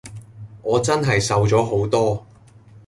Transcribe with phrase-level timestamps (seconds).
[0.63, 2.25] 我真係瘦咗好多！